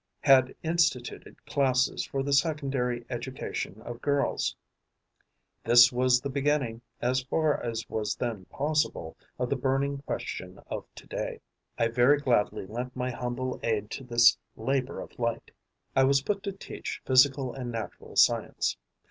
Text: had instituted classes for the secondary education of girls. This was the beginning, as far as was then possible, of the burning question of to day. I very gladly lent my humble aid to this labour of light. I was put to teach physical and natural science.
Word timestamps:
had 0.21 0.55
instituted 0.63 1.35
classes 1.45 2.03
for 2.03 2.23
the 2.23 2.33
secondary 2.33 3.05
education 3.07 3.79
of 3.83 4.01
girls. 4.01 4.55
This 5.63 5.91
was 5.91 6.19
the 6.19 6.27
beginning, 6.31 6.81
as 7.03 7.21
far 7.21 7.61
as 7.63 7.87
was 7.87 8.15
then 8.15 8.45
possible, 8.45 9.15
of 9.37 9.51
the 9.51 9.55
burning 9.55 9.99
question 9.99 10.59
of 10.65 10.85
to 10.95 11.05
day. 11.05 11.39
I 11.77 11.87
very 11.89 12.17
gladly 12.17 12.65
lent 12.65 12.95
my 12.95 13.11
humble 13.11 13.59
aid 13.61 13.91
to 13.91 14.03
this 14.03 14.39
labour 14.55 15.01
of 15.01 15.19
light. 15.19 15.51
I 15.95 16.03
was 16.05 16.23
put 16.23 16.41
to 16.45 16.51
teach 16.51 17.03
physical 17.05 17.53
and 17.53 17.71
natural 17.71 18.15
science. 18.15 18.77